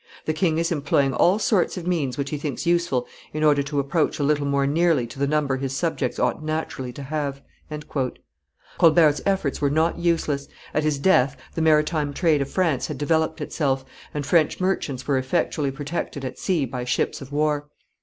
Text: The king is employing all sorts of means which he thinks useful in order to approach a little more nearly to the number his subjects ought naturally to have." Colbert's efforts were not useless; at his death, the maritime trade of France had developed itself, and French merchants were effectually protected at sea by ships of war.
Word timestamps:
The 0.25 0.33
king 0.33 0.57
is 0.57 0.71
employing 0.71 1.13
all 1.13 1.37
sorts 1.37 1.77
of 1.77 1.85
means 1.85 2.17
which 2.17 2.31
he 2.31 2.37
thinks 2.39 2.65
useful 2.65 3.05
in 3.33 3.43
order 3.43 3.61
to 3.61 3.79
approach 3.79 4.17
a 4.17 4.23
little 4.23 4.47
more 4.47 4.65
nearly 4.65 5.05
to 5.05 5.19
the 5.19 5.27
number 5.27 5.57
his 5.57 5.75
subjects 5.77 6.17
ought 6.17 6.41
naturally 6.43 6.91
to 6.93 7.03
have." 7.03 7.43
Colbert's 8.79 9.21
efforts 9.27 9.61
were 9.61 9.69
not 9.69 9.99
useless; 9.99 10.47
at 10.73 10.81
his 10.83 10.97
death, 10.97 11.37
the 11.53 11.61
maritime 11.61 12.13
trade 12.15 12.41
of 12.41 12.49
France 12.49 12.87
had 12.87 12.97
developed 12.97 13.41
itself, 13.41 13.85
and 14.11 14.25
French 14.25 14.59
merchants 14.59 15.05
were 15.07 15.19
effectually 15.19 15.69
protected 15.69 16.25
at 16.25 16.39
sea 16.39 16.65
by 16.65 16.83
ships 16.83 17.21
of 17.21 17.31
war. 17.31 17.69